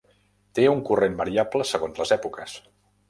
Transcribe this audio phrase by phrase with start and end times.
[0.59, 2.57] Té un corrent variable segons les èpoques.